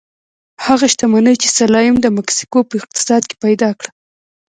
هغه 0.65 0.85
شتمني 0.93 1.33
چې 1.41 1.47
سلایم 1.57 1.95
د 2.01 2.05
مکسیکو 2.17 2.59
په 2.69 2.73
اقتصاد 2.81 3.21
کې 3.29 3.35
پیدا 3.43 3.69
کړه. 3.79 3.89